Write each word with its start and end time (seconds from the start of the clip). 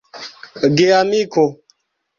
geamiko 0.75 1.45